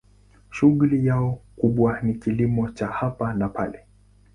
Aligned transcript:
Shughuli 0.49 1.05
yao 1.05 1.41
kubwa 1.55 2.01
ni 2.01 2.13
kilimo 2.13 2.69
cha 2.71 2.87
hapa 2.87 3.33
na 3.33 3.49
pale. 3.49 3.85